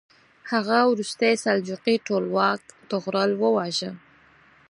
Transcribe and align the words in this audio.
هغه 0.51 0.77
وروستی 0.91 1.31
سلجوقي 1.43 1.95
ټولواک 2.07 2.61
طغرل 2.91 3.31
وواژه. 3.41 3.91